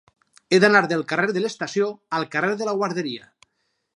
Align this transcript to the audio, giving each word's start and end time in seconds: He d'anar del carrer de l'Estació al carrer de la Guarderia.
He 0.55 0.59
d'anar 0.63 0.79
del 0.93 1.03
carrer 1.11 1.35
de 1.35 1.43
l'Estació 1.43 1.91
al 2.19 2.27
carrer 2.37 2.57
de 2.63 2.69
la 2.71 2.75
Guarderia. 2.81 3.31